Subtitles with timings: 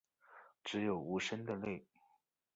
[0.63, 1.85] 只有无声的泪